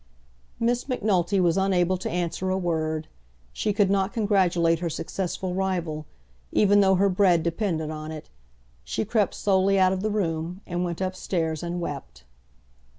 [0.59, 3.07] Miss Macnulty was unable to answer a word.
[3.53, 6.07] She could not congratulate her successful rival,
[6.51, 8.31] even though her bread depended on it.
[8.83, 12.23] She crept slowly out of the room, and went up stairs, and wept.